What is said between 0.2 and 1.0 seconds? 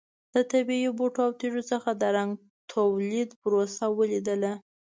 د طبیعي